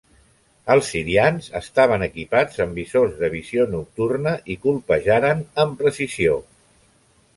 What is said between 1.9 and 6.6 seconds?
equipats amb visors de visió nocturna, i colpejaren amb precisió.